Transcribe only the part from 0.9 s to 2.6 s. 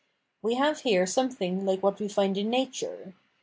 something like what we find in